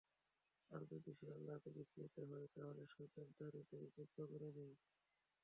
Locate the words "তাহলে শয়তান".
2.55-3.27